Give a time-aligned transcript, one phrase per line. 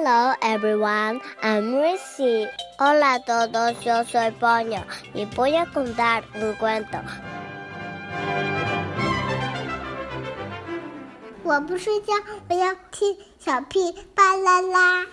[0.00, 2.46] Hello everyone, I'm Ricky.
[2.78, 4.82] Hola todos, yo soy Ponyo
[5.14, 6.98] y voy a contar un cuento.
[11.42, 12.12] 我不睡觉，
[12.48, 15.06] 我要听小屁巴啦啦。